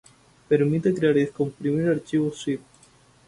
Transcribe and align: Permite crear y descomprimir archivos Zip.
Permite 0.47 0.95
crear 0.95 1.15
y 1.17 1.25
descomprimir 1.25 1.87
archivos 1.89 2.41
Zip. 2.43 2.61